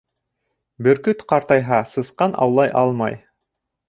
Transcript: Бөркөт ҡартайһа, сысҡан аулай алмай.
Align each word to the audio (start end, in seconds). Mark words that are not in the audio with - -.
Бөркөт 0.87 1.19
ҡартайһа, 1.33 1.81
сысҡан 1.91 2.33
аулай 2.47 2.73
алмай. 2.81 3.19